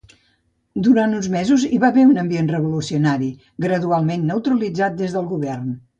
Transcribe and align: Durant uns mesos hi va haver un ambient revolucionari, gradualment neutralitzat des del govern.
Durant 0.87 1.11
uns 1.17 1.27
mesos 1.35 1.65
hi 1.69 1.79
va 1.83 1.91
haver 1.93 2.05
un 2.13 2.17
ambient 2.23 2.49
revolucionari, 2.53 3.29
gradualment 3.67 4.27
neutralitzat 4.31 5.01
des 5.03 5.19
del 5.19 5.29
govern. 5.37 5.71